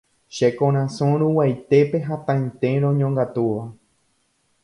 Che 0.35 0.47
korasõ 0.61 1.07
ruguaitépe 1.23 1.97
hatãite 2.07 2.69
roñongatúva 2.87 3.63